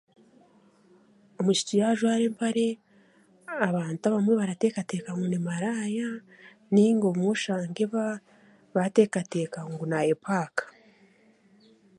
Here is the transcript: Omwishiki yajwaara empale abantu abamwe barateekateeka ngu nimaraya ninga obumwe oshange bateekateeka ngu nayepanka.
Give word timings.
Omwishiki 1.39 1.75
yajwaara 1.81 2.23
empale 2.29 2.65
abantu 3.67 4.03
abamwe 4.05 4.33
barateekateeka 4.39 5.09
ngu 5.13 5.25
nimaraya 5.29 6.09
ninga 6.73 7.05
obumwe 7.07 7.31
oshange 7.35 7.83
bateekateeka 8.75 9.59
ngu 9.71 9.83
nayepanka. 9.87 10.65